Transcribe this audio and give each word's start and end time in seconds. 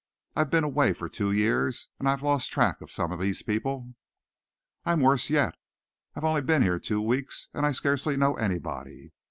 I've 0.35 0.49
been 0.49 0.63
away 0.63 0.93
for 0.93 1.07
two 1.07 1.31
years, 1.31 1.89
and 1.99 2.09
I've 2.09 2.23
lost 2.23 2.51
track 2.51 2.81
of 2.81 2.89
some 2.89 3.11
of 3.11 3.19
these 3.19 3.43
people." 3.43 3.93
"I'm 4.83 5.01
worse 5.01 5.29
yet. 5.29 5.53
I've 6.15 6.23
only 6.23 6.41
been 6.41 6.63
here 6.63 6.79
two 6.79 7.01
weeks 7.03 7.49
and 7.53 7.67
I 7.67 7.71
scarcely 7.71 8.17
know 8.17 8.33
anybody. 8.33 9.13